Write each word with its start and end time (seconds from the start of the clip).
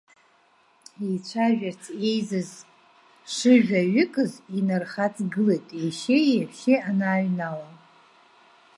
Еицәажәарц 1.05 1.83
еизаз 2.09 2.51
шыжәаҩыкыз 3.33 4.33
инархаҵгылеит 4.57 5.67
ешьеи 5.85 6.29
еҳәшьеи 6.39 6.83
анааҩнала. 6.89 7.69